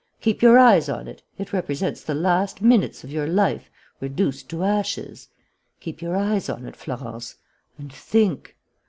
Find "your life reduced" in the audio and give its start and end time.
3.11-4.49